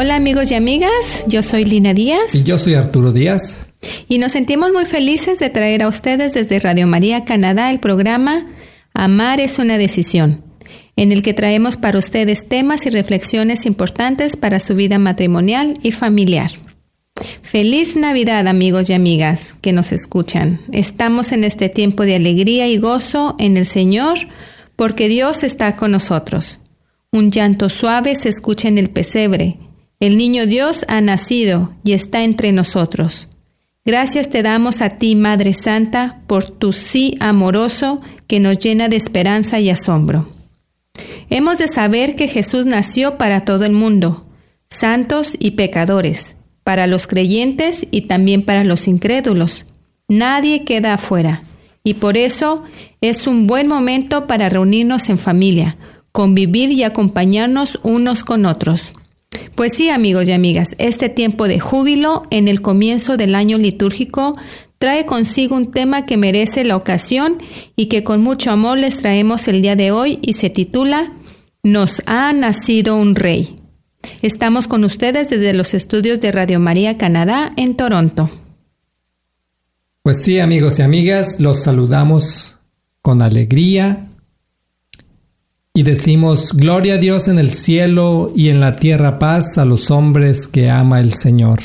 [0.00, 3.66] Hola amigos y amigas, yo soy Lina Díaz Y yo soy Arturo Díaz.
[4.08, 8.46] y nos sentimos muy felices de traer a ustedes desde Radio María Canadá el programa
[8.94, 10.40] Amar es una decisión,
[10.94, 15.90] en el que traemos para ustedes temas y reflexiones importantes para su vida matrimonial y
[15.90, 16.52] familiar.
[17.42, 20.60] Feliz Navidad amigos y amigas que nos escuchan.
[20.70, 24.16] Estamos en este tiempo de alegría y gozo en el Señor
[24.76, 26.60] porque Dios está con nosotros.
[27.10, 29.56] Un llanto suave se escucha en el pesebre.
[30.00, 33.26] El niño Dios ha nacido y está entre nosotros.
[33.84, 38.94] Gracias te damos a ti, Madre Santa, por tu sí amoroso que nos llena de
[38.94, 40.30] esperanza y asombro.
[41.30, 44.24] Hemos de saber que Jesús nació para todo el mundo,
[44.68, 49.64] santos y pecadores, para los creyentes y también para los incrédulos.
[50.06, 51.42] Nadie queda afuera,
[51.82, 52.62] y por eso
[53.00, 55.76] es un buen momento para reunirnos en familia,
[56.12, 58.92] convivir y acompañarnos unos con otros.
[59.54, 64.36] Pues sí, amigos y amigas, este tiempo de júbilo en el comienzo del año litúrgico
[64.78, 67.38] trae consigo un tema que merece la ocasión
[67.76, 71.12] y que con mucho amor les traemos el día de hoy y se titula
[71.62, 73.56] Nos ha nacido un rey.
[74.22, 78.30] Estamos con ustedes desde los estudios de Radio María Canadá en Toronto.
[80.02, 82.56] Pues sí, amigos y amigas, los saludamos
[83.02, 84.07] con alegría
[85.74, 89.90] y decimos, Gloria a Dios en el cielo y en la tierra paz a los
[89.90, 91.60] hombres que ama el Señor.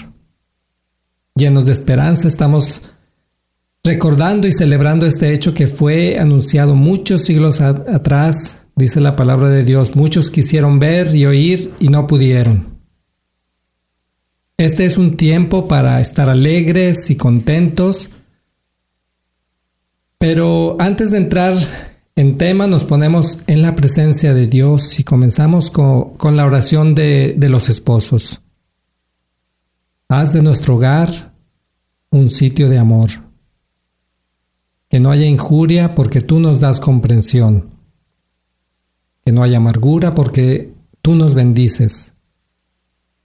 [1.35, 2.83] Llenos de esperanza estamos
[3.83, 9.63] recordando y celebrando este hecho que fue anunciado muchos siglos atrás, dice la palabra de
[9.63, 12.73] Dios, muchos quisieron ver y oír y no pudieron.
[14.57, 18.11] Este es un tiempo para estar alegres y contentos,
[20.19, 21.55] pero antes de entrar
[22.15, 26.93] en tema nos ponemos en la presencia de Dios y comenzamos co- con, la oración
[26.95, 28.41] de, de los esposos.
[30.09, 31.33] Haz de nuestro hogar
[32.11, 33.09] un sitio de amor.
[34.89, 37.69] Que no haya injuria porque tú nos das comprensión.
[39.25, 40.71] Que no haya amargura porque
[41.01, 42.13] tú nos bendices.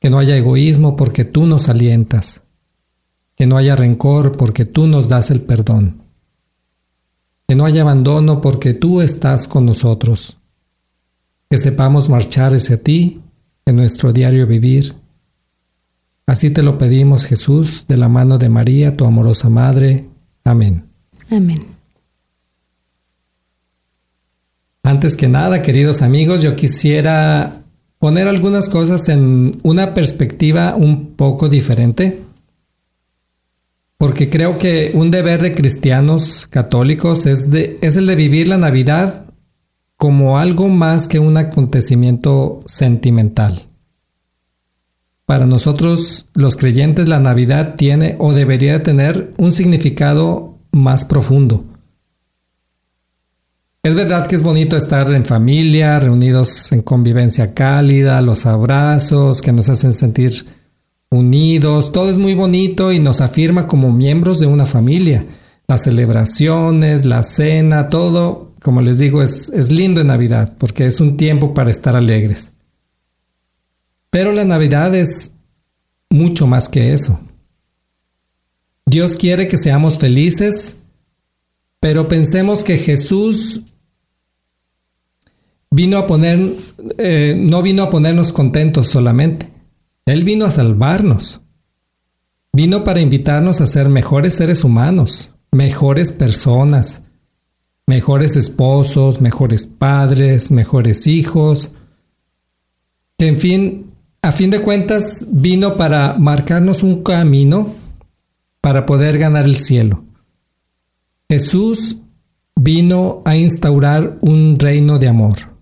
[0.01, 2.43] Que no haya egoísmo porque tú nos alientas.
[3.35, 6.05] Que no haya rencor porque tú nos das el perdón.
[7.49, 10.39] Que no haya abandono porque tú estás con nosotros.
[11.51, 13.23] Que sepamos marchar hacia ti
[13.65, 14.95] en nuestro diario vivir.
[16.27, 20.07] Así te lo pedimos, Jesús, de la mano de María, tu amorosa Madre.
[20.45, 20.85] Amén.
[21.31, 21.79] Amén.
[24.83, 27.65] Antes que nada, queridos amigos, yo quisiera
[27.99, 32.23] poner algunas cosas en una perspectiva un poco diferente,
[33.99, 39.27] porque creo que un deber de cristianos católicos es, el de vivir la Navidad
[39.97, 43.67] como algo más que un acontecimiento sentimental.
[45.27, 51.65] Para nosotros, los creyentes, la Navidad tiene o debería tener un significado más profundo.
[53.83, 59.53] Es verdad que es bonito estar en familia, reunidos en convivencia cálida, los abrazos que
[59.53, 60.47] nos hacen sentir
[61.11, 65.27] unidos, todo es muy bonito y nos afirma como miembros de una familia.
[65.67, 71.01] Las celebraciones, la cena, todo, como les digo, es, es lindo en Navidad porque es
[71.01, 72.53] un tiempo para estar alegres.
[74.11, 75.33] Pero la Navidad es
[76.11, 77.21] mucho más que eso.
[78.87, 80.77] Dios quiere que seamos felices,
[81.81, 83.63] pero pensemos que Jesús
[85.71, 86.55] vino a poner,
[86.97, 89.58] eh, no vino a ponernos contentos solamente.
[90.09, 91.43] Él vino a salvarnos.
[92.53, 97.03] Vino para invitarnos a ser mejores seres humanos, mejores personas,
[97.87, 101.73] mejores esposos, mejores padres, mejores hijos,
[103.19, 107.75] en fin, a fin de cuentas vino para marcarnos un camino
[108.61, 110.05] para poder ganar el cielo.
[111.29, 111.99] Jesús
[112.57, 115.57] vino a instaurar un reino de amor,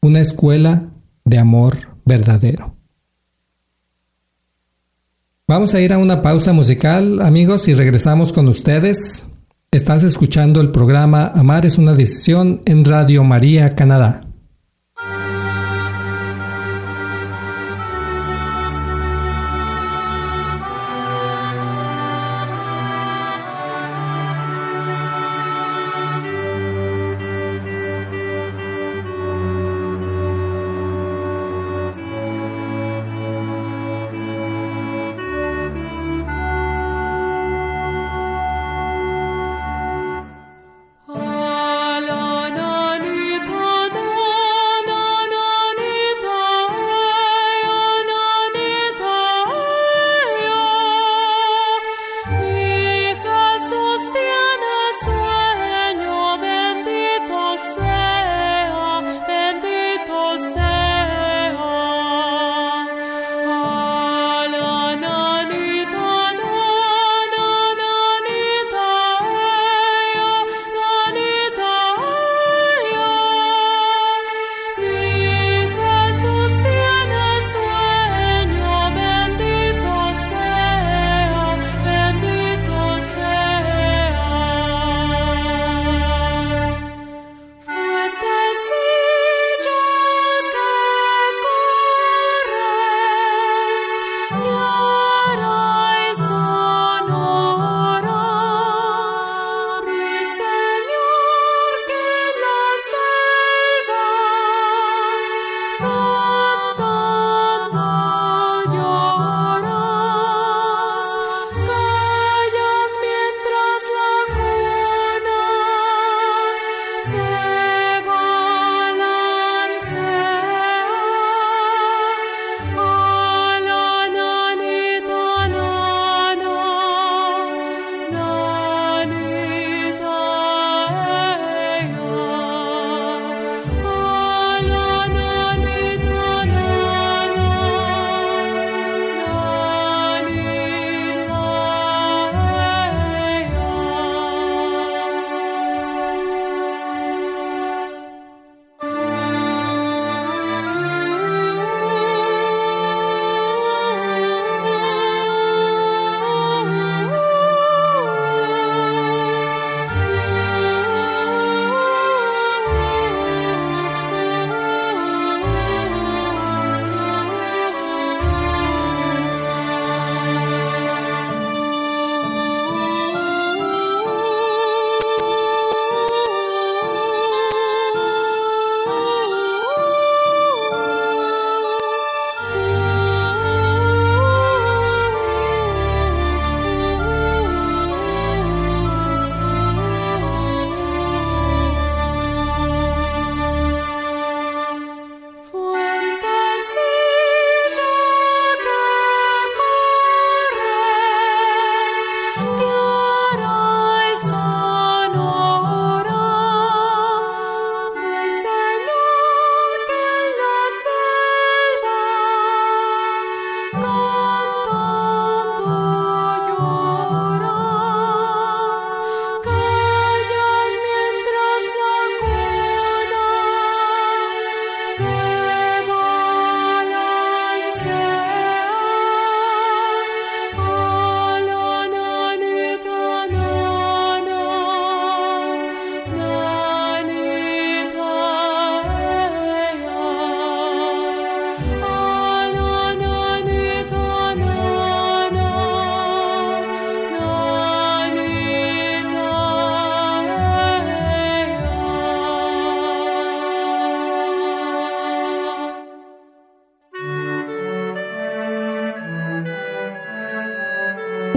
[0.00, 0.90] una escuela
[1.26, 2.79] de amor verdadero.
[5.50, 9.24] Vamos a ir a una pausa musical, amigos, y regresamos con ustedes.
[9.72, 14.29] Estás escuchando el programa Amar es una decisión en Radio María, Canadá.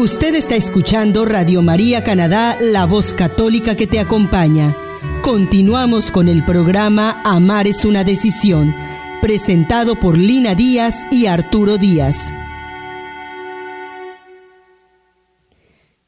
[0.04, 4.76] Usted está escuchando Radio María Canadá, la voz católica que te acompaña.
[5.22, 8.76] Continuamos con el programa Amar es una decisión,
[9.22, 12.18] presentado por Lina Díaz y Arturo Díaz.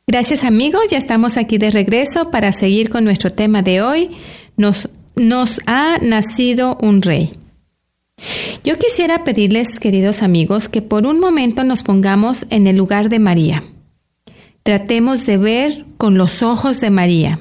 [0.06, 4.10] Gracias amigos, ya estamos aquí de regreso para seguir con nuestro tema de hoy.
[4.58, 7.32] Nos, nos ha nacido un rey.
[8.62, 13.20] Yo quisiera pedirles, queridos amigos, que por un momento nos pongamos en el lugar de
[13.20, 13.64] María.
[14.66, 17.40] Tratemos de ver con los ojos de María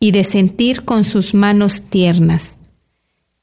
[0.00, 2.56] y de sentir con sus manos tiernas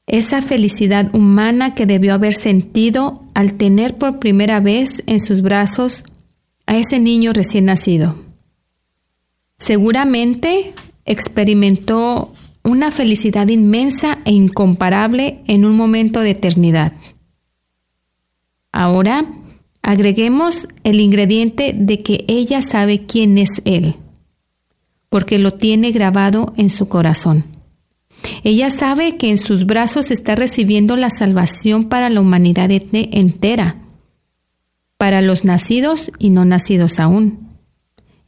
[0.06, 6.04] esa felicidad humana que debió haber sentido al tener por primera vez en sus brazos
[6.66, 8.14] a ese niño recién nacido.
[9.56, 10.74] Seguramente
[11.06, 16.92] experimentó una felicidad inmensa e incomparable en un momento de eternidad.
[18.70, 19.24] Ahora,
[19.82, 23.96] agreguemos el ingrediente de que ella sabe quién es Él,
[25.08, 27.44] porque lo tiene grabado en su corazón.
[28.44, 33.76] Ella sabe que en sus brazos está recibiendo la salvación para la humanidad entera,
[34.96, 37.48] para los nacidos y no nacidos aún,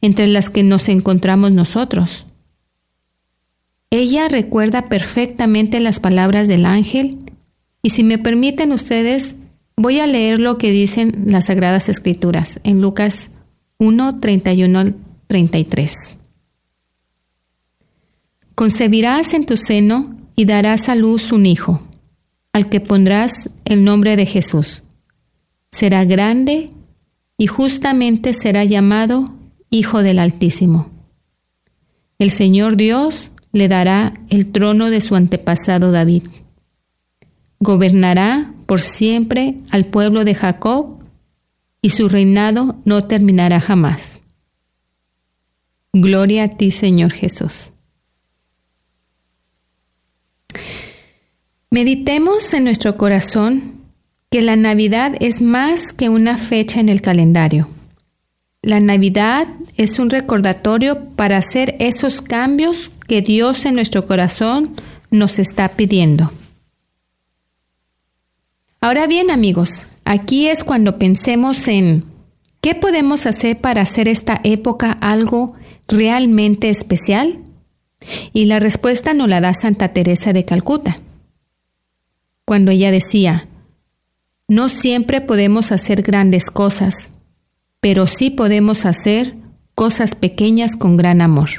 [0.01, 2.25] entre las que nos encontramos nosotros.
[3.89, 7.17] Ella recuerda perfectamente las palabras del ángel
[7.83, 9.35] y si me permiten ustedes,
[9.75, 13.29] voy a leer lo que dicen las Sagradas Escrituras en Lucas
[13.77, 14.95] 1, 31 al
[15.27, 16.13] 33.
[18.55, 21.81] Concebirás en tu seno y darás a luz un hijo,
[22.53, 24.83] al que pondrás el nombre de Jesús.
[25.71, 26.69] Será grande
[27.37, 29.33] y justamente será llamado
[29.69, 30.91] Hijo del Altísimo.
[32.19, 36.23] El Señor Dios le dará el trono de su antepasado David.
[37.59, 41.03] Gobernará por siempre al pueblo de Jacob
[41.81, 44.21] y su reinado no terminará jamás.
[45.91, 47.71] Gloria a ti, Señor Jesús.
[51.69, 53.73] Meditemos en nuestro corazón
[54.29, 57.67] que la Navidad es más que una fecha en el calendario.
[58.61, 64.71] La Navidad es un recordatorio para hacer esos cambios que Dios en nuestro corazón
[65.09, 66.31] nos está pidiendo.
[68.83, 72.03] Ahora bien, amigos, aquí es cuando pensemos en
[72.61, 75.53] ¿qué podemos hacer para hacer esta época algo
[75.87, 77.37] realmente especial?
[78.33, 80.97] Y la respuesta nos la da Santa Teresa de Calcuta,
[82.43, 83.47] cuando ella decía,
[84.47, 87.11] no siempre podemos hacer grandes cosas,
[87.81, 89.35] pero sí podemos hacer
[89.75, 91.49] cosas pequeñas con gran amor.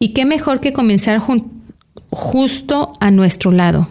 [0.00, 1.22] Y qué mejor que comenzar
[2.10, 3.86] justo a nuestro lado.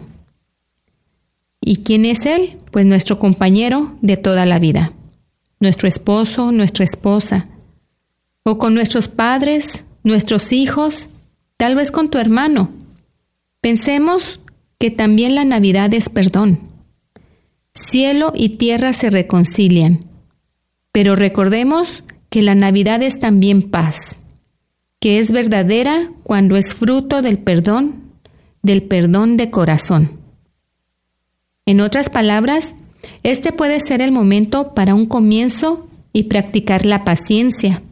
[1.60, 2.58] ¿Y quién es Él?
[2.70, 4.92] Pues nuestro compañero de toda la vida,
[5.60, 7.48] nuestro esposo, nuestra esposa,
[8.44, 11.08] o con nuestros padres, nuestros hijos,
[11.56, 12.70] tal vez con tu hermano.
[13.60, 14.40] Pensemos
[14.78, 16.60] que también la Navidad es perdón.
[17.74, 20.08] Cielo y tierra se reconcilian
[20.98, 24.20] pero recordemos que la Navidad es también paz,
[24.98, 28.02] que es verdadera cuando es fruto del perdón,
[28.62, 30.17] del perdón de corazón.
[31.68, 32.74] En otras palabras,
[33.24, 37.82] este puede ser el momento para un comienzo y practicar la paciencia.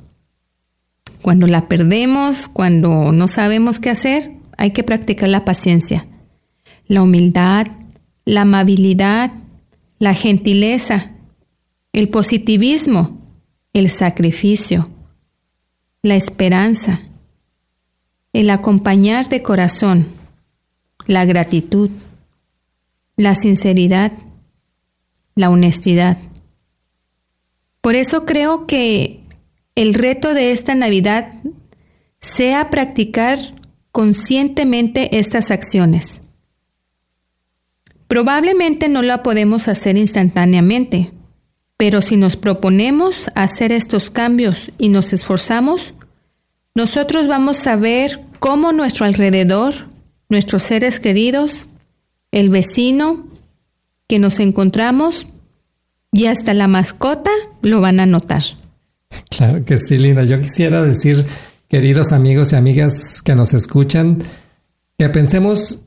[1.21, 6.07] Cuando la perdemos, cuando no sabemos qué hacer, hay que practicar la paciencia,
[6.87, 7.67] la humildad,
[8.25, 9.31] la amabilidad,
[9.99, 11.11] la gentileza,
[11.93, 13.21] el positivismo,
[13.75, 14.89] el sacrificio,
[16.01, 17.03] la esperanza,
[18.33, 20.07] el acompañar de corazón,
[21.07, 21.91] la gratitud,
[23.17, 24.13] la sinceridad,
[25.35, 26.19] la honestidad.
[27.81, 29.21] Por eso creo que
[29.75, 31.33] el reto de esta Navidad
[32.19, 33.39] sea practicar
[33.93, 36.21] conscientemente estas acciones.
[38.09, 41.13] Probablemente no la podemos hacer instantáneamente,
[41.77, 45.95] pero si nos proponemos hacer estos cambios y nos esforzamos,
[46.75, 49.75] nosotros vamos a ver cómo nuestro alrededor,
[50.29, 51.67] nuestros seres queridos,
[52.31, 53.27] el vecino
[54.09, 55.27] que nos encontramos
[56.13, 57.31] y hasta la mascota
[57.63, 58.43] lo van a notar.
[59.31, 60.25] Claro que sí, Linda.
[60.25, 61.25] Yo quisiera decir,
[61.69, 64.19] queridos amigos y amigas que nos escuchan,
[64.99, 65.83] que pensemos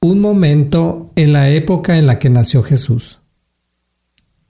[0.00, 3.20] un momento en la época en la que nació Jesús.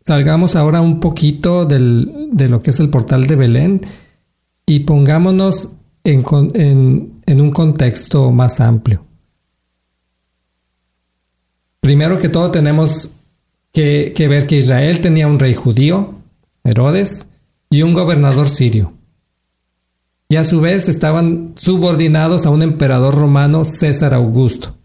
[0.01, 3.81] Salgamos ahora un poquito de lo que es el portal de Belén
[4.67, 9.07] y pongámonos en, un contexto más amplio.
[11.83, 13.11] Primero que todo tenemos
[13.75, 16.15] que, ver que Israel tenía un rey judío,
[16.65, 17.27] Herodes,
[17.69, 18.95] y un gobernador sirio.
[20.31, 24.79] Y a su vez estaban subordinados a un emperador romano, César Augusto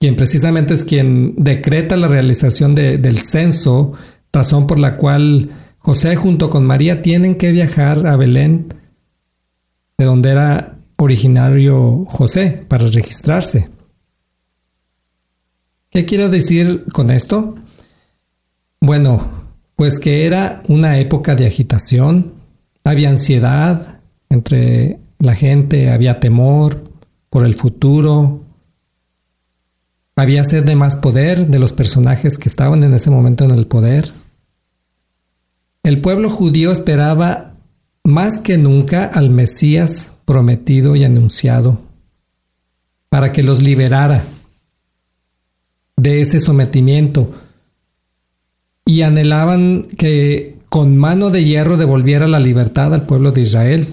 [0.00, 3.92] quien precisamente es quien decreta la realización del censo,
[4.32, 8.72] razón por la cual José junto con María tienen que viajar a Belén,
[9.98, 13.68] de donde era originario José, para registrarse.
[15.90, 17.56] ¿Qué quiero decir con esto?
[18.80, 19.28] Bueno,
[19.74, 22.34] pues que era una época de agitación,
[22.84, 26.84] había ansiedad entre la gente, había temor
[27.28, 28.44] por el futuro,
[30.14, 33.66] había sed de más poder de los personajes que estaban en ese momento en el
[33.66, 34.12] poder.
[35.82, 37.56] El pueblo judío esperaba
[38.04, 41.80] más que nunca al Mesías prometido y anunciado
[43.08, 44.22] para que los liberara
[46.00, 47.34] de ese sometimiento
[48.86, 53.88] y anhelaban que con mano de hierro devolviera la libertad al pueblo de Israel.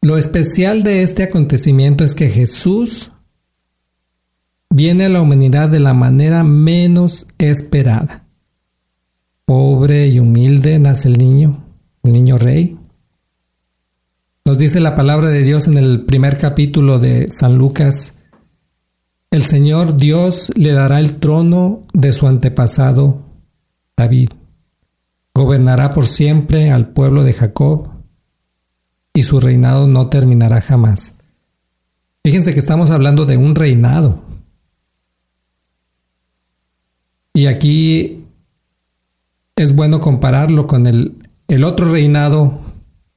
[0.00, 3.10] Lo especial de este acontecimiento es que Jesús
[4.70, 8.26] viene a la humanidad de la manera menos esperada.
[9.44, 11.64] Pobre y humilde nace el niño,
[12.02, 12.78] el niño rey.
[14.44, 18.13] Nos dice la palabra de Dios en el primer capítulo de San Lucas
[19.34, 23.18] el Señor Dios le dará el trono de su antepasado
[23.96, 24.28] David.
[25.34, 27.88] Gobernará por siempre al pueblo de Jacob
[29.12, 31.16] y su reinado no terminará jamás.
[32.22, 34.22] Fíjense que estamos hablando de un reinado.
[37.32, 38.26] Y aquí
[39.56, 41.16] es bueno compararlo con el,
[41.48, 42.60] el otro reinado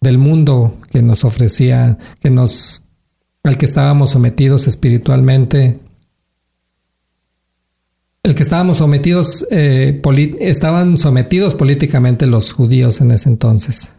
[0.02, 2.86] del mundo que nos ofrecía, que nos,
[3.44, 5.80] al que estábamos sometidos espiritualmente
[8.28, 10.02] el que estábamos sometidos, eh,
[10.40, 13.94] estaban sometidos políticamente los judíos en ese entonces.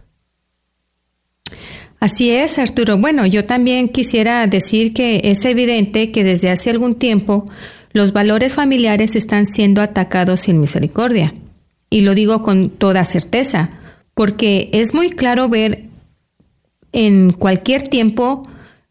[1.99, 2.99] Así es, Arturo.
[2.99, 7.49] Bueno, yo también quisiera decir que es evidente que desde hace algún tiempo
[7.93, 11.33] los valores familiares están siendo atacados sin misericordia.
[11.89, 13.69] Y lo digo con toda certeza,
[14.15, 15.85] porque es muy claro ver
[16.93, 18.43] en cualquier tiempo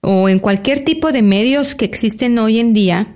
[0.01, 3.13] o en cualquier tipo de medios que existen hoy en día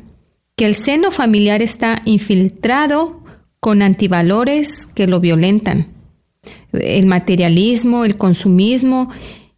[0.56, 3.22] que el seno familiar está infiltrado
[3.60, 5.88] con antivalores que lo violentan.
[6.74, 9.10] El materialismo, el consumismo.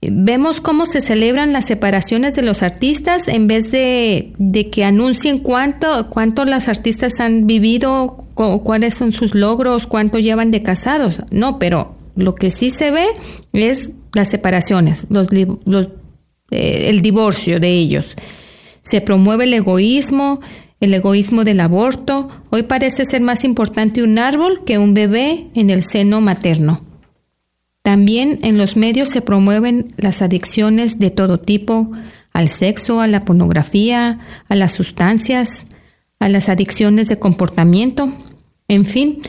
[0.01, 4.33] Vemos cómo se celebran las separaciones de los artistas en vez de,
[4.71, 10.63] que anuncien cuánto, cuánto los artistas han vivido, cuáles son sus logros, cuánto llevan de
[10.63, 11.21] casados.
[11.31, 13.05] No, pero lo que sí se ve
[13.53, 15.27] es las separaciones, los,
[16.51, 18.15] eh, el divorcio de ellos.
[18.81, 20.41] Se promueve el egoísmo,
[20.83, 25.69] el egoísmo del aborto hoy parece ser más importante un árbol que un bebé en
[25.69, 26.81] el seno materno.
[27.83, 31.93] También en los medios se promueven las adicciones de todo tipo,
[32.33, 34.19] al sexo, a la pornografía,
[34.49, 35.67] a las sustancias,
[36.19, 38.11] a las adicciones de comportamiento,
[38.67, 39.21] en fin,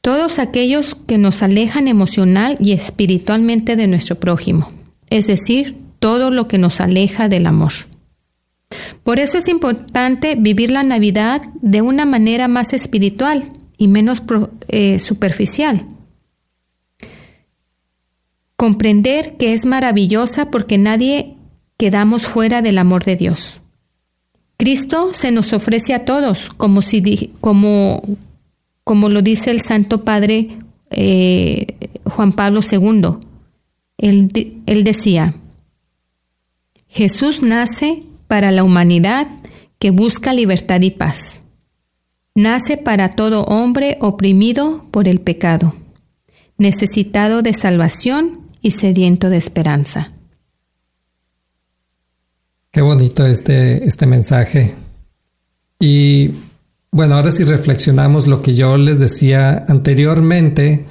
[0.00, 4.68] todos aquellos que nos alejan emocional y espiritualmente de nuestro prójimo,
[5.10, 7.72] es decir, todo lo que nos aleja del amor.
[9.02, 14.22] Por eso es importante vivir la Navidad de una manera más espiritual y menos
[14.68, 15.86] eh, superficial.
[18.56, 21.36] Comprender que es maravillosa porque nadie
[21.76, 23.60] quedamos fuera del amor de Dios.
[24.56, 28.00] Cristo se nos ofrece a todos, como, si, como,
[28.84, 30.56] como lo dice el Santo Padre
[30.90, 31.66] eh,
[32.04, 33.18] Juan Pablo II.
[33.98, 35.34] Él, él decía,
[36.88, 39.28] Jesús nace para la humanidad
[39.78, 41.40] que busca libertad y paz.
[42.34, 45.74] Nace para todo hombre oprimido por el pecado,
[46.58, 50.08] necesitado de salvación y sediento de esperanza.
[52.72, 54.74] Qué bonito este, este mensaje.
[55.78, 56.32] Y
[56.90, 60.86] bueno, ahora si reflexionamos lo que yo les decía anteriormente,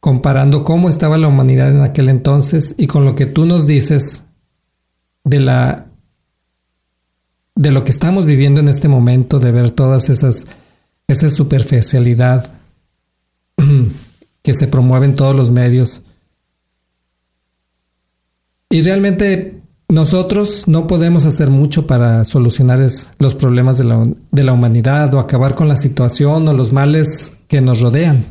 [0.00, 4.24] comparando cómo estaba la humanidad en aquel entonces y con lo que tú nos dices
[5.24, 5.89] de la
[7.60, 10.46] de lo que estamos viviendo en este momento, de ver todas esas,
[11.06, 12.54] esa superficialidad
[14.42, 16.00] que se promueve en todos los medios.
[18.70, 22.80] Y realmente nosotros no podemos hacer mucho para solucionar
[23.18, 27.34] los problemas de la, de la humanidad o acabar con la situación o los males
[27.46, 28.24] que nos rodean.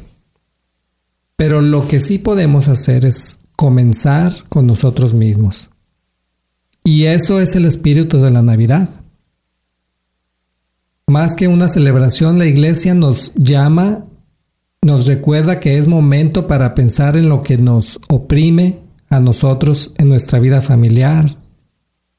[1.36, 5.70] Pero lo que sí podemos hacer es comenzar con nosotros mismos.
[6.84, 8.89] Y eso es el espíritu de la Navidad.
[11.10, 14.06] Más que una celebración, la iglesia nos llama,
[14.84, 20.08] nos recuerda que es momento para pensar en lo que nos oprime a nosotros en
[20.08, 21.36] nuestra vida familiar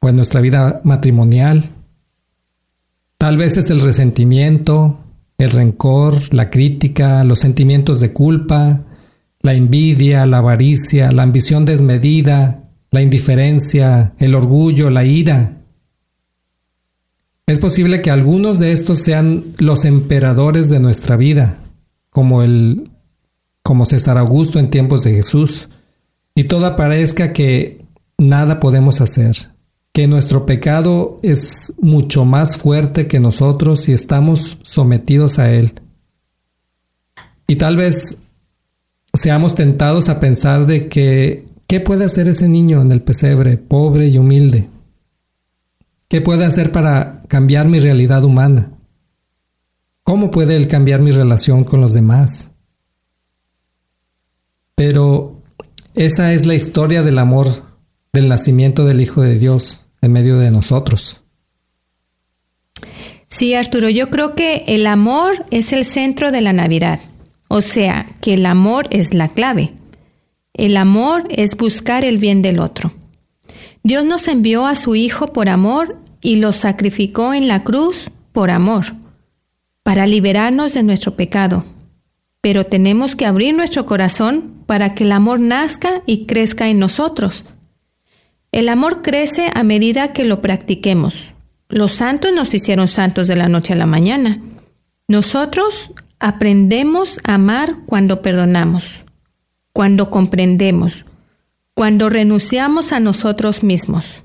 [0.00, 1.70] o en nuestra vida matrimonial.
[3.16, 4.98] Tal vez es el resentimiento,
[5.38, 8.80] el rencor, la crítica, los sentimientos de culpa,
[9.40, 15.59] la envidia, la avaricia, la ambición desmedida, la indiferencia, el orgullo, la ira.
[17.46, 21.58] Es posible que algunos de estos sean los emperadores de nuestra vida,
[22.10, 22.90] como el
[23.62, 25.68] como César Augusto en tiempos de Jesús,
[26.34, 27.84] y todo parezca que
[28.18, 29.50] nada podemos hacer,
[29.92, 35.74] que nuestro pecado es mucho más fuerte que nosotros y estamos sometidos a él.
[37.46, 38.18] Y tal vez
[39.12, 44.08] seamos tentados a pensar de que ¿qué puede hacer ese niño en el pesebre, pobre
[44.08, 44.68] y humilde?
[46.10, 48.72] ¿Qué puede hacer para cambiar mi realidad humana?
[50.02, 52.50] ¿Cómo puede él cambiar mi relación con los demás?
[54.74, 55.40] Pero
[55.94, 57.62] esa es la historia del amor,
[58.12, 61.22] del nacimiento del Hijo de Dios en medio de nosotros.
[63.28, 66.98] Sí, Arturo, yo creo que el amor es el centro de la Navidad.
[67.46, 69.74] O sea, que el amor es la clave.
[70.54, 72.92] El amor es buscar el bien del otro.
[73.82, 78.50] Dios nos envió a su Hijo por amor y lo sacrificó en la cruz por
[78.50, 78.86] amor,
[79.82, 81.64] para liberarnos de nuestro pecado.
[82.40, 87.44] Pero tenemos que abrir nuestro corazón para que el amor nazca y crezca en nosotros.
[88.52, 91.32] El amor crece a medida que lo practiquemos.
[91.68, 94.40] Los santos nos hicieron santos de la noche a la mañana.
[95.08, 99.04] Nosotros Aprendemos a amar cuando perdonamos,
[99.72, 101.06] cuando comprendemos,
[101.80, 104.22] cuando renunciamos a nosotros mismos.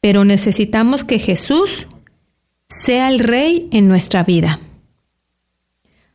[0.00, 1.86] Pero necesitamos que Jesús
[2.66, 4.58] sea el Rey en nuestra vida.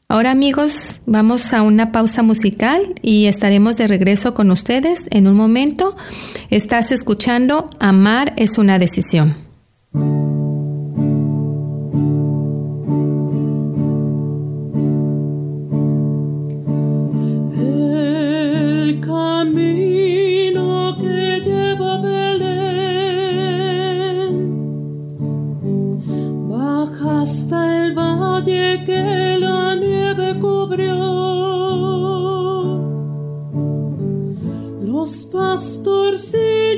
[0.10, 5.38] Ahora amigos, vamos a una pausa musical y estaremos de regreso con ustedes en un
[5.38, 5.96] momento.
[6.50, 9.38] Estás escuchando Amar es una decisión.
[35.56, 36.75] pastor se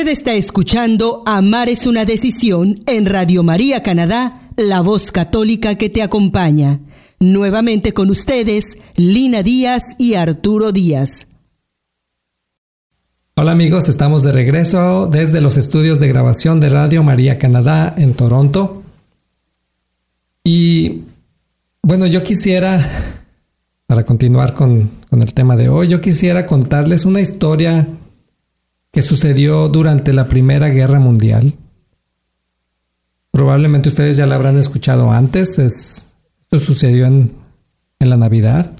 [0.00, 5.90] Usted está escuchando Amar es una decisión en Radio María Canadá, la voz católica que
[5.90, 6.80] te acompaña.
[7.18, 11.26] Nuevamente con ustedes, Lina Díaz y Arturo Díaz.
[13.34, 18.14] Hola amigos, estamos de regreso desde los estudios de grabación de Radio María Canadá en
[18.14, 18.82] Toronto.
[20.42, 21.02] Y
[21.82, 22.88] bueno, yo quisiera,
[23.86, 27.86] para continuar con, con el tema de hoy, yo quisiera contarles una historia
[28.92, 31.54] que sucedió durante la Primera Guerra Mundial.
[33.30, 35.58] Probablemente ustedes ya la habrán escuchado antes.
[35.58, 37.38] esto sucedió en,
[38.00, 38.72] la Navidad.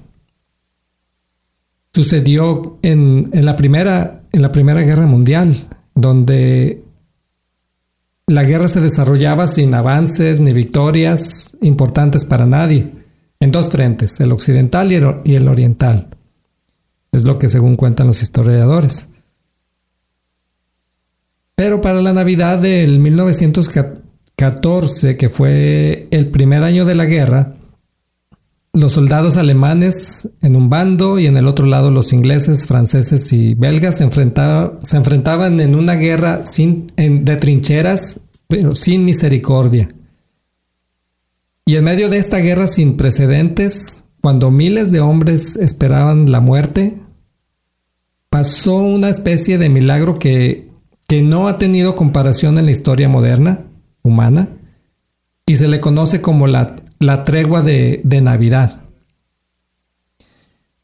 [1.93, 6.83] Sucedió en, la primera, en la Primera Guerra Mundial, donde
[8.27, 12.91] la guerra se desarrollaba sin avances ni victorias importantes para nadie,
[13.39, 16.07] en dos frentes, el occidental y el oriental.
[17.11, 19.07] Es lo que según cuentan los historiadores.
[21.61, 27.53] Pero para la Navidad del 1914, que fue el primer año de la guerra,
[28.73, 33.53] los soldados alemanes en un bando y en el otro lado los ingleses, franceses y
[33.53, 39.89] belgas se, enfrentaban en una guerra sin, de trincheras, pero sin misericordia.
[41.67, 46.97] Y en medio de esta guerra sin precedentes, cuando miles de hombres esperaban la muerte,
[48.31, 50.70] pasó una especie de milagro que,
[51.11, 53.65] que no ha tenido comparación en la historia moderna,
[54.01, 54.47] humana,
[55.45, 58.83] y se le conoce como la, la tregua de, de, Navidad.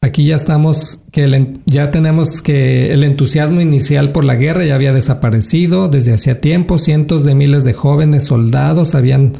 [0.02, 4.92] Aquí ya estamos, que ya tenemos que el entusiasmo inicial por la guerra ya había
[4.92, 9.32] desaparecido desde hacía tiempo, cientos de miles de jóvenes soldados habían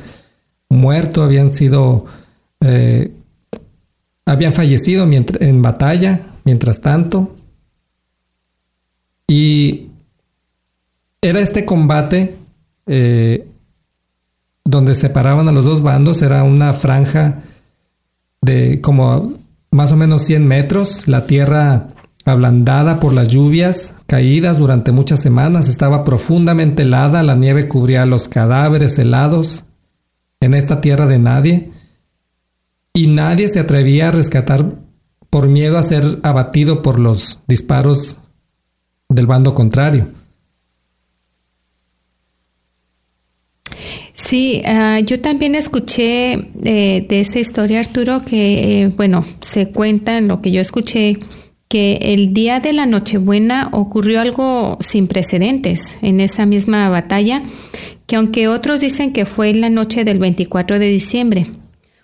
[0.70, 2.06] muerto, habían sido,
[2.62, 3.12] eh,
[4.24, 7.36] habían fallecido en batalla, mientras tanto.
[9.26, 9.87] Y
[11.20, 12.36] era este combate
[12.86, 13.48] eh,
[14.64, 17.42] donde separaban a los dos bandos, era una franja
[18.40, 19.34] de como
[19.70, 21.88] más o menos 100 metros, la tierra
[22.24, 28.28] ablandada por las lluvias caídas durante muchas semanas, estaba profundamente helada, la nieve cubría los
[28.28, 29.64] cadáveres helados
[30.40, 31.72] en esta tierra de nadie,
[32.92, 34.74] y nadie se atrevía a rescatar
[35.30, 38.18] por miedo a ser abatido por los disparos
[39.08, 40.08] del bando contrario.
[44.28, 50.18] Sí, uh, yo también escuché eh, de esa historia, Arturo, que, eh, bueno, se cuenta
[50.18, 51.16] en lo que yo escuché,
[51.66, 57.42] que el día de la Nochebuena ocurrió algo sin precedentes en esa misma batalla,
[58.06, 61.46] que aunque otros dicen que fue la noche del 24 de diciembre.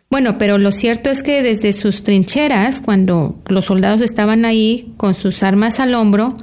[0.09, 5.13] Bueno, pero lo cierto es que desde sus trincheras, cuando los soldados estaban ahí con
[5.13, 6.35] sus armas al hombro,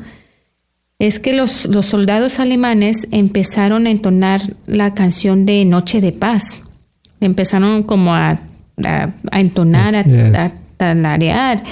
[1.01, 6.57] es que los, los soldados alemanes empezaron a entonar la canción de Noche de Paz.
[7.19, 8.39] Empezaron como a,
[8.83, 10.01] a, entonar, a,
[10.45, 11.63] a talarear.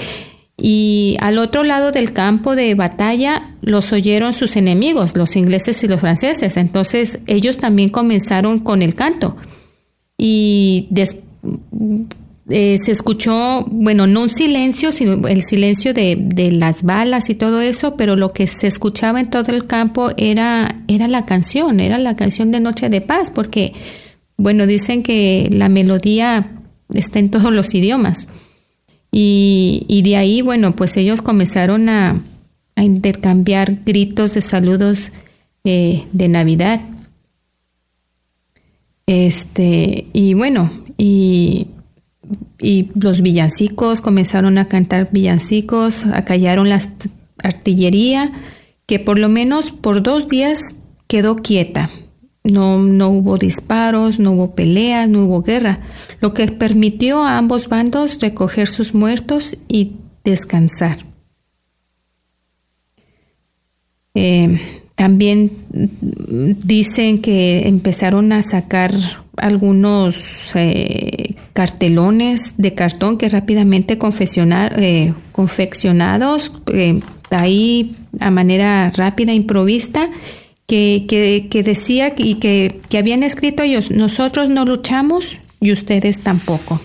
[0.56, 5.86] Y al otro lado del campo de batalla los oyeron sus enemigos, los ingleses y
[5.86, 6.56] los franceses.
[6.56, 9.36] Entonces ellos también comenzaron con el canto.
[10.18, 11.22] Y después
[12.50, 17.34] eh, se escuchó, bueno, no un silencio, sino el silencio de, de, las balas y
[17.34, 21.80] todo eso, pero lo que se escuchaba en todo el campo era, era la canción,
[21.80, 23.72] era la canción de Noche de Paz, porque,
[24.36, 26.50] bueno, dicen que la melodía
[26.92, 28.28] está en todos los idiomas.
[29.12, 32.22] Y, y de ahí, bueno, pues ellos comenzaron a,
[32.76, 35.12] intercambiar gritos de saludos
[35.64, 36.80] eh, de Navidad.
[39.06, 41.66] Este, y bueno, y
[42.58, 46.80] y los villancicos comenzaron a cantar villancicos, acallaron la
[47.42, 48.32] artillería,
[48.86, 50.60] que por lo menos por dos días
[51.06, 51.90] quedó quieta.
[52.42, 55.80] No, no hubo disparos, no hubo peleas, no hubo guerra,
[56.20, 59.92] lo que permitió a ambos bandos recoger sus muertos y
[60.24, 60.98] descansar.
[64.14, 64.58] Eh,
[64.94, 68.92] también dicen que empezaron a sacar
[69.40, 77.00] algunos eh, cartelones de cartón que rápidamente eh, confeccionados eh,
[77.30, 80.08] ahí a manera rápida, improvista,
[80.66, 81.06] que,
[81.50, 86.80] que, decía y que, que, habían escrito ellos, nosotros no luchamos y ustedes tampoco.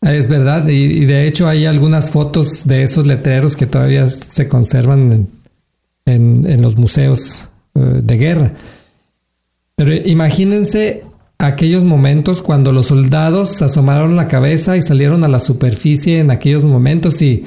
[0.00, 5.28] Es verdad, y, de hecho hay algunas fotos de esos letreros que todavía se conservan
[6.06, 8.52] en, en, los museos eh, de guerra.
[9.74, 11.04] Pero imagínense
[11.38, 16.64] aquellos momentos cuando los soldados asomaron la cabeza y salieron a la superficie en aquellos
[16.64, 17.44] momentos y,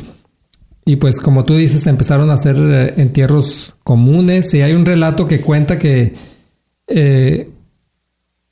[0.85, 5.27] y pues como tú dices empezaron a hacer eh, entierros comunes y hay un relato
[5.27, 6.13] que cuenta que
[6.87, 7.49] eh,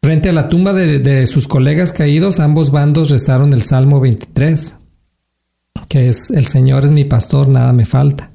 [0.01, 4.75] frente a la tumba de, de, sus colegas caídos ambos bandos rezaron el Salmo 23
[5.87, 8.31] que es el Señor es mi pastor, nada me falta.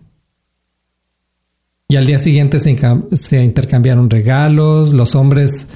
[1.88, 5.68] Y al día siguiente se, intercambiaron regalos, los hombres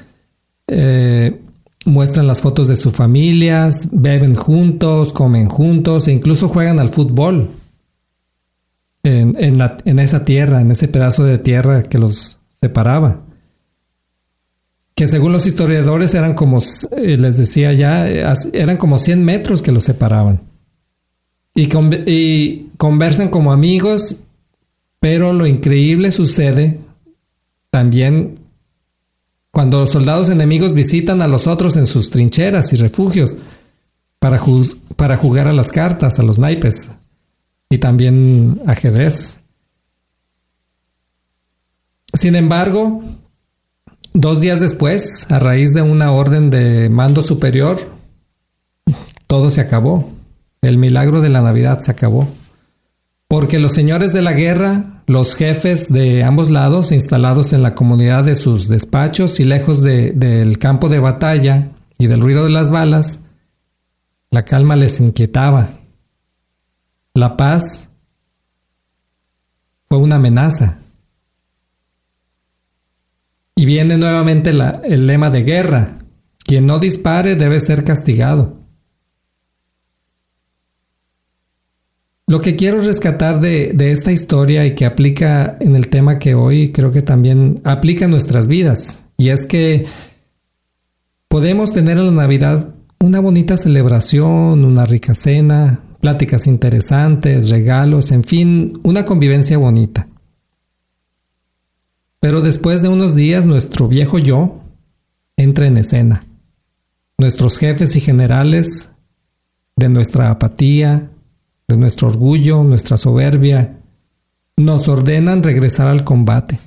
[0.67, 1.41] eh,
[1.85, 7.49] muestran las fotos de sus familias, beben juntos, comen juntos e incluso juegan al fútbol
[9.03, 13.21] en, esa tierra, en ese pedazo de tierra que los separaba.
[14.95, 16.59] Que según los historiadores eran como,
[16.97, 20.41] eh, les decía ya, eran como 100 metros que los separaban.
[21.55, 24.17] Y conversan como amigos
[24.99, 26.79] pero lo increíble sucede
[27.69, 28.35] también
[29.57, 33.37] cuando los soldados enemigos visitan a los otros en sus trincheras y refugios
[34.19, 34.39] para,
[34.95, 36.89] para jugar a las cartas, a los naipes
[37.67, 39.39] y también ajedrez.
[42.13, 43.01] Sin embargo,
[44.13, 47.79] dos días después, a raíz de una orden de mando superior,
[49.25, 50.11] todo se acabó.
[50.61, 52.27] El milagro de la Navidad se acabó.
[53.27, 58.23] Porque los señores de la guerra, los jefes de ambos lados, instalados en la comunidad
[58.23, 63.21] de sus despachos y lejos del campo de batalla y del ruido de las balas,
[64.31, 65.69] la calma les inquietaba.
[67.13, 67.89] La paz
[69.89, 70.79] fue una amenaza.
[73.55, 75.97] Y viene nuevamente el lema de guerra.
[76.45, 78.56] Quien no dispare debe ser castigado.
[82.29, 86.73] Lo que quiero rescatar de, esta historia y que aplica en el tema que hoy
[86.73, 89.85] creo que también aplica en nuestras vidas, y es que
[91.29, 98.25] podemos tener en la Navidad una bonita celebración, una rica cena, pláticas interesantes, regalos, en
[98.25, 100.09] fin, una convivencia bonita.
[102.19, 104.63] Pero después de unos días nuestro viejo yo
[105.37, 106.27] entra en escena.
[107.17, 108.89] Nuestros jefes y generales
[109.77, 111.09] de nuestra apatía,
[111.67, 113.79] de nuestro orgullo, nuestra soberbia,
[114.55, 116.59] nos ordenan regresar al combate.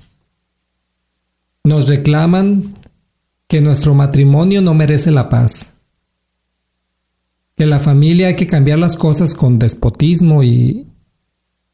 [1.65, 2.75] Nos reclaman
[3.49, 5.73] que nuestro matrimonio no merece la paz,
[7.57, 10.87] que la familia hay que cambiar las cosas con despotismo y,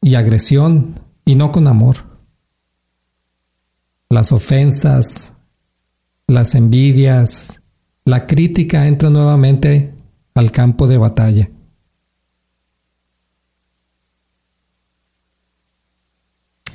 [0.01, 1.97] y agresión y no con amor.
[4.09, 5.33] Las ofensas,
[6.27, 7.61] las envidias,
[8.05, 9.93] la crítica entra nuevamente
[10.33, 11.49] al campo de batalla.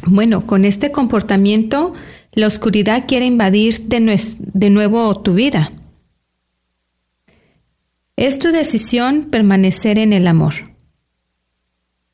[0.07, 1.95] Bueno, con este comportamiento,
[2.33, 5.71] la oscuridad quiere invadir de, nuevo tu vida.
[8.17, 10.55] Es tu decisión permanecer en el amor.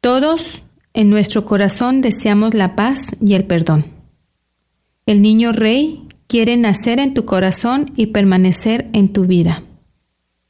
[0.00, 3.86] Todos en nuestro corazón deseamos la paz y el perdón.
[5.06, 9.62] El niño rey quiere nacer en tu corazón y permanecer en tu vida,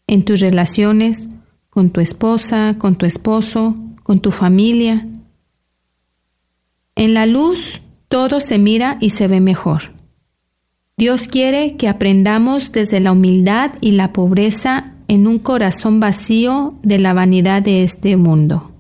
[0.07, 1.29] en tus relaciones,
[1.71, 5.07] con tu esposa, con tu esposo, con tu familia,
[6.99, 9.95] en la luz todo se mira y se ve mejor.
[10.99, 16.99] Dios quiere que aprendamos desde la humildad y la pobreza en un corazón vacío de
[16.99, 18.73] la vanidad de este mundo.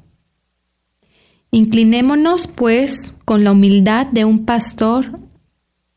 [1.53, 5.21] Inclinémonos, pues, con la humildad de un pastor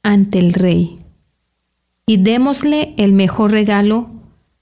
[0.03, 0.99] ante el Rey
[2.05, 4.11] y démosle el mejor regalo,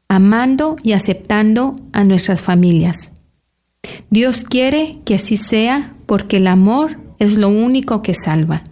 [0.08, 3.12] amando y aceptando a nuestras familias.
[4.10, 8.63] Dios quiere que así sea porque el amor es lo único que salva.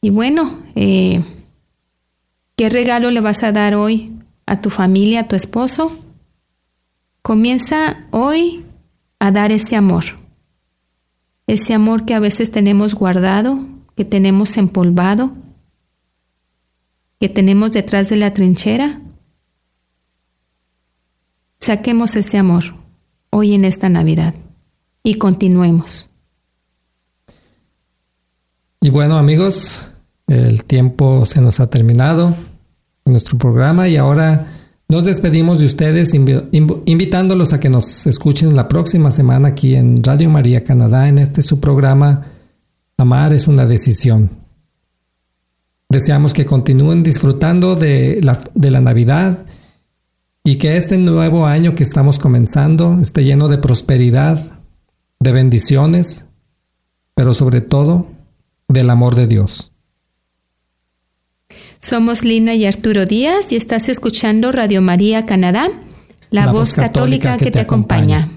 [0.00, 1.22] Y bueno, eh,
[2.56, 4.12] ¿qué regalo le vas a dar hoy
[4.46, 5.98] a tu familia, a tu esposo?
[7.22, 8.64] Comienza hoy
[9.18, 10.04] a dar ese amor.
[11.46, 13.64] Ese amor que a veces tenemos guardado,
[13.96, 15.32] que tenemos empolvado,
[17.18, 19.00] que tenemos detrás de la trinchera.
[21.60, 22.74] Saquemos ese amor
[23.30, 24.34] hoy en esta Navidad
[25.04, 26.11] y continuemos.
[28.84, 29.82] Y bueno amigos,
[30.26, 32.34] el tiempo se nos ha terminado
[33.04, 34.48] en nuestro programa y ahora
[34.88, 40.30] nos despedimos de ustedes invitándolos a que nos escuchen la próxima semana aquí en Radio
[40.30, 42.26] María Canadá en este su programa
[42.98, 44.30] Amar es una decisión.
[45.88, 49.46] Deseamos que continúen disfrutando de la, de la Navidad
[50.42, 54.44] y que este nuevo año que estamos comenzando esté lleno de prosperidad,
[55.20, 56.24] de bendiciones,
[57.14, 58.08] pero sobre todo
[58.72, 59.72] del amor de Dios.
[61.82, 65.68] Somos Lina y Arturo Díaz y estás escuchando Radio María Canadá,
[66.30, 68.28] la, voz, católica, que, te, acompaña.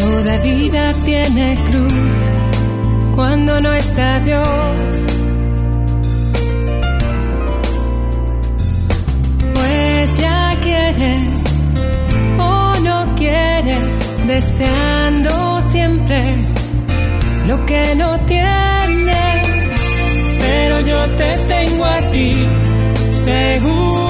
[0.00, 2.40] Toda vida tiene cruz
[3.14, 5.09] cuando no está Dios
[12.38, 13.76] o no quiere,
[14.26, 16.22] deseando siempre
[17.46, 19.42] lo que no tiene.
[20.40, 22.32] Pero yo te tengo a ti,
[23.24, 24.09] seguro